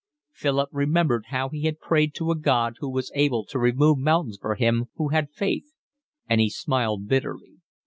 Philip 0.33 0.69
remembered 0.71 1.25
how 1.27 1.49
he 1.49 1.65
had 1.65 1.77
prayed 1.79 2.15
to 2.15 2.31
a 2.31 2.35
God 2.35 2.77
who 2.79 2.89
was 2.89 3.11
able 3.13 3.45
to 3.45 3.59
remove 3.59 3.99
mountains 3.99 4.39
for 4.41 4.55
him 4.55 4.85
who 4.95 5.09
had 5.09 5.29
faith, 5.29 5.75
and 6.27 6.41
he 6.41 6.49
smiled 6.49 7.07
bitterly. 7.07 7.59